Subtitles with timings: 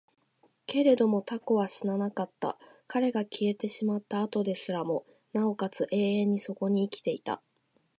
[0.65, 2.57] けれども蛸は死ななかった。
[2.87, 7.39] 彼が消えてしまった後ですらも、尚且つ永遠にそこに生きていた。